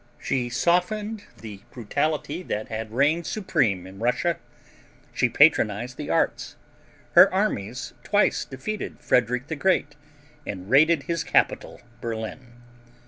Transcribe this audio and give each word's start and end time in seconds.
She 0.19 0.49
softened 0.49 1.25
the 1.37 1.61
brutality 1.69 2.41
that 2.41 2.69
had 2.69 2.91
reigned 2.91 3.27
supreme 3.27 3.85
in 3.85 3.99
Russia. 3.99 4.37
She 5.13 5.29
patronized 5.29 5.95
the 5.95 6.09
arts. 6.09 6.55
Her 7.11 7.31
armies 7.31 7.93
twice 8.01 8.43
defeated 8.43 8.99
Frederick 8.99 9.45
the 9.45 9.55
Great 9.55 9.95
and 10.43 10.67
raided 10.71 11.03
his 11.03 11.23
capital, 11.23 11.81
Berlin. 12.01 12.61